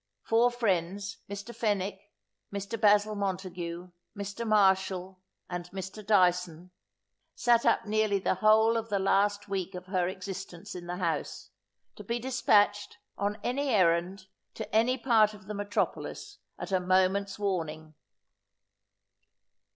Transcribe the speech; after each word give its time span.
Four 0.23 0.49
friends, 0.49 1.17
Mr. 1.29 1.53
Fenwick, 1.55 2.11
Mr. 2.51 2.81
Basil 2.81 3.13
Montagu, 3.15 3.91
Mr. 4.17 4.47
Marshal, 4.47 5.21
and 5.47 5.69
Mr. 5.69 6.03
Dyson, 6.03 6.71
sat 7.35 7.67
up 7.67 7.85
nearly 7.85 8.17
the 8.17 8.33
whole 8.33 8.77
of 8.77 8.89
the 8.89 8.97
last 8.97 9.47
week 9.47 9.75
of 9.75 9.85
her 9.85 10.07
existence 10.07 10.73
in 10.73 10.87
the 10.87 10.97
house, 10.97 11.51
to 11.97 12.03
be 12.03 12.17
dispatched, 12.17 12.97
on 13.15 13.37
any 13.43 13.69
errand, 13.69 14.25
to 14.55 14.67
any 14.75 14.97
part 14.97 15.35
of 15.35 15.45
the 15.45 15.53
metropolis, 15.53 16.39
at 16.57 16.71
a 16.71 16.79
moment's 16.79 17.37
warning. 17.37 17.93